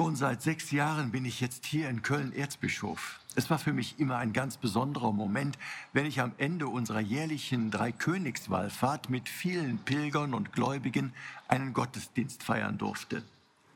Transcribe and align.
Schon 0.00 0.16
seit 0.16 0.40
sechs 0.40 0.70
Jahren 0.70 1.10
bin 1.10 1.26
ich 1.26 1.42
jetzt 1.42 1.66
hier 1.66 1.90
in 1.90 2.00
Köln 2.00 2.32
Erzbischof. 2.32 3.20
Es 3.34 3.50
war 3.50 3.58
für 3.58 3.74
mich 3.74 3.98
immer 3.98 4.16
ein 4.16 4.32
ganz 4.32 4.56
besonderer 4.56 5.12
Moment, 5.12 5.58
wenn 5.92 6.06
ich 6.06 6.22
am 6.22 6.32
Ende 6.38 6.68
unserer 6.68 7.00
jährlichen 7.00 7.70
Dreikönigswallfahrt 7.70 9.10
mit 9.10 9.28
vielen 9.28 9.76
Pilgern 9.76 10.32
und 10.32 10.54
Gläubigen 10.54 11.12
einen 11.48 11.74
Gottesdienst 11.74 12.42
feiern 12.42 12.78
durfte. 12.78 13.22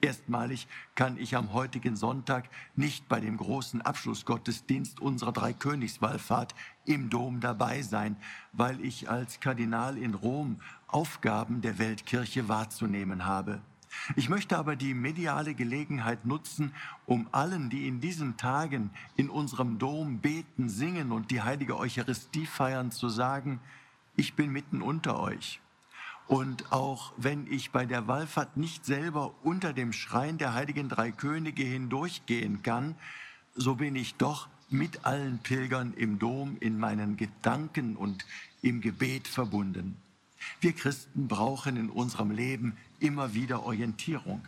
Erstmalig 0.01 0.67
kann 0.95 1.19
ich 1.19 1.37
am 1.37 1.53
heutigen 1.53 1.95
Sonntag 1.95 2.49
nicht 2.75 3.07
bei 3.07 3.21
dem 3.21 3.37
großen 3.37 3.83
Abschlussgottesdienst 3.83 5.01
unserer 5.01 5.33
Dreikönigswallfahrt 5.33 6.55
im 6.87 7.11
Dom 7.11 7.41
dabei 7.41 7.83
sein, 7.83 8.17
weil 8.55 8.83
ich 8.83 9.11
als 9.11 9.41
Kardinal 9.41 9.99
in 9.99 10.15
Rom 10.15 10.63
Aufgaben 10.87 11.61
der 11.61 11.79
Weltkirche 11.79 12.49
wahrzunehmen 12.49 13.27
habe. 13.27 13.61
Ich 14.17 14.29
möchte 14.29 14.59
aber 14.59 14.77
die 14.77 14.95
mediale 14.95 15.55
Gelegenheit 15.55 16.27
nutzen, 16.27 16.73
um 17.07 17.29
allen, 17.33 17.71
die 17.71 17.89
in 17.89 18.01
diesen 18.01 18.37
Tagen 18.37 18.91
in 19.17 19.31
unserem 19.31 19.79
Dom 19.79 20.19
beten, 20.19 20.69
singen 20.69 21.13
und 21.13 21.31
die 21.31 21.43
heilige 21.43 21.79
Eucharistie 21.79 22.47
feiern, 22.47 22.91
zu 22.91 23.09
sagen, 23.09 23.61
ich 24.17 24.35
bin 24.35 24.51
mitten 24.51 24.83
unter 24.83 25.19
euch. 25.21 25.61
Und 26.27 26.73
auch 26.73 27.13
wenn 27.17 27.47
ich 27.47 27.71
bei 27.71 27.85
der 27.85 28.07
Wallfahrt 28.07 28.57
nicht 28.57 28.87
selber 28.87 29.35
unter 29.43 29.73
dem 29.73 29.93
Schrein 29.93 30.39
der 30.39 30.55
heiligen 30.55 30.89
drei 30.89 31.11
Könige 31.11 31.63
hindurchgehen 31.63 32.63
kann, 32.63 32.95
so 33.55 33.75
bin 33.75 33.95
ich 33.95 34.15
doch 34.15 34.49
mit 34.71 35.05
allen 35.05 35.39
Pilgern 35.39 35.93
im 35.95 36.19
Dom 36.19 36.57
in 36.61 36.79
meinen 36.79 37.17
Gedanken 37.17 37.97
und 37.97 38.25
im 38.63 38.81
Gebet 38.81 39.29
verbunden. 39.29 39.97
Wir 40.61 40.73
Christen 40.73 41.29
brauchen 41.29 41.77
in 41.77 41.91
unserem 41.91 42.31
Leben 42.31 42.77
immer 43.01 43.35
wieder 43.35 43.65
Orientierung. 43.65 44.43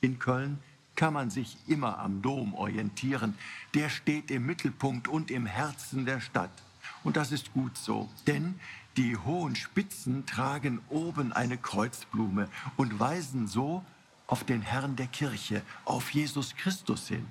In 0.00 0.18
Köln 0.18 0.58
kann 0.96 1.14
man 1.14 1.30
sich 1.30 1.56
immer 1.66 1.98
am 1.98 2.22
Dom 2.22 2.54
orientieren. 2.54 3.34
Der 3.74 3.88
steht 3.88 4.30
im 4.30 4.46
Mittelpunkt 4.46 5.08
und 5.08 5.30
im 5.30 5.46
Herzen 5.46 6.04
der 6.04 6.20
Stadt. 6.20 6.50
Und 7.04 7.16
das 7.16 7.32
ist 7.32 7.52
gut 7.52 7.76
so, 7.76 8.08
denn 8.26 8.58
die 8.96 9.16
hohen 9.16 9.56
Spitzen 9.56 10.26
tragen 10.26 10.80
oben 10.88 11.32
eine 11.32 11.56
Kreuzblume 11.56 12.48
und 12.76 12.98
weisen 12.98 13.46
so 13.46 13.84
auf 14.26 14.44
den 14.44 14.62
Herrn 14.62 14.96
der 14.96 15.06
Kirche, 15.06 15.62
auf 15.84 16.10
Jesus 16.10 16.54
Christus 16.56 17.08
hin. 17.08 17.26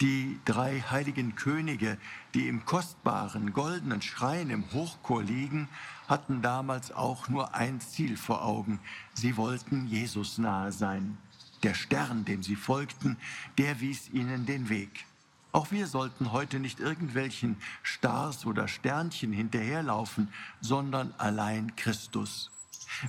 Die 0.00 0.38
drei 0.44 0.80
heiligen 0.80 1.34
Könige, 1.36 1.98
die 2.34 2.48
im 2.48 2.64
kostbaren 2.64 3.52
goldenen 3.52 4.02
Schrein 4.02 4.50
im 4.50 4.70
Hochchor 4.72 5.22
liegen, 5.22 5.68
hatten 6.08 6.42
damals 6.42 6.92
auch 6.92 7.28
nur 7.28 7.54
ein 7.54 7.80
Ziel 7.80 8.16
vor 8.16 8.44
Augen. 8.44 8.78
Sie 9.14 9.36
wollten 9.36 9.86
Jesus 9.86 10.38
nahe 10.38 10.72
sein. 10.72 11.18
Der 11.62 11.74
Stern, 11.74 12.24
dem 12.24 12.42
sie 12.42 12.56
folgten, 12.56 13.16
der 13.58 13.80
wies 13.80 14.10
ihnen 14.10 14.46
den 14.46 14.68
Weg. 14.68 15.06
Auch 15.52 15.70
wir 15.70 15.86
sollten 15.86 16.32
heute 16.32 16.60
nicht 16.60 16.80
irgendwelchen 16.80 17.56
Stars 17.82 18.44
oder 18.44 18.68
Sternchen 18.68 19.32
hinterherlaufen, 19.32 20.28
sondern 20.60 21.14
allein 21.16 21.74
Christus. 21.76 22.50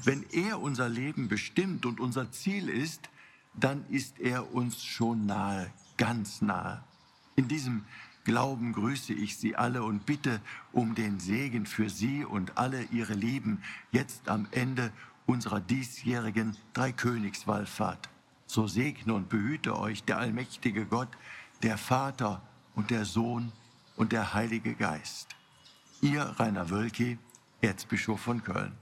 Wenn 0.03 0.25
er 0.31 0.61
unser 0.61 0.87
Leben 0.87 1.27
bestimmt 1.27 1.85
und 1.85 1.99
unser 1.99 2.31
Ziel 2.31 2.69
ist, 2.69 3.09
dann 3.53 3.85
ist 3.89 4.19
er 4.19 4.53
uns 4.53 4.83
schon 4.83 5.25
nahe, 5.25 5.69
ganz 5.97 6.41
nahe. 6.41 6.83
In 7.35 7.47
diesem 7.47 7.85
Glauben 8.23 8.73
grüße 8.73 9.13
ich 9.13 9.37
Sie 9.37 9.55
alle 9.55 9.83
und 9.83 10.05
bitte 10.05 10.41
um 10.73 10.95
den 10.95 11.19
Segen 11.19 11.65
für 11.65 11.89
Sie 11.89 12.25
und 12.25 12.57
alle 12.57 12.83
Ihre 12.91 13.13
Lieben 13.13 13.63
jetzt 13.91 14.27
am 14.27 14.47
Ende 14.51 14.91
unserer 15.25 15.59
diesjährigen 15.59 16.57
Dreikönigswallfahrt. 16.73 18.09
So 18.45 18.67
segne 18.67 19.13
und 19.13 19.29
behüte 19.29 19.77
euch 19.77 20.03
der 20.03 20.17
allmächtige 20.17 20.85
Gott, 20.85 21.09
der 21.63 21.77
Vater 21.77 22.41
und 22.75 22.91
der 22.91 23.05
Sohn 23.05 23.51
und 23.95 24.11
der 24.11 24.33
Heilige 24.33 24.73
Geist. 24.75 25.35
Ihr 26.01 26.21
Rainer 26.21 26.69
Wölki, 26.69 27.17
Erzbischof 27.61 28.21
von 28.21 28.43
Köln. 28.43 28.73